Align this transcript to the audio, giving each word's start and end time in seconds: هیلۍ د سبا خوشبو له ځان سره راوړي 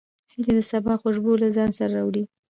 هیلۍ 0.31 0.53
د 0.57 0.59
سبا 0.71 0.93
خوشبو 1.01 1.31
له 1.41 1.47
ځان 1.55 1.69
سره 1.79 1.91
راوړي 1.97 2.23